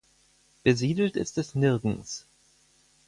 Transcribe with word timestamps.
Besiedelt 0.63 1.15
ist 1.15 1.37
es 1.37 1.53
nirgends. 1.53 2.25